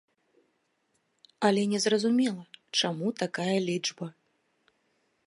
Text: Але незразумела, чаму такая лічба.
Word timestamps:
Але 1.49 1.61
незразумела, 1.75 2.43
чаму 2.79 3.07
такая 3.23 3.55
лічба. 3.69 4.07